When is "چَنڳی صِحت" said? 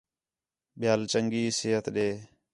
1.11-1.85